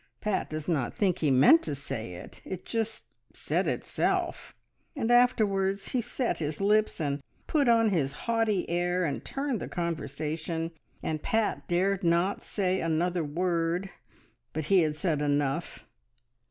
[0.19, 3.05] Pat does not think he meant to say it, it just
[3.35, 4.55] said itself!
[4.95, 9.67] And afterwards he set his lips, and put on his haughty air, and turned the
[9.67, 10.71] conversation,
[11.03, 13.91] and Pat dared not say another word.
[14.53, 15.85] But he had said enough.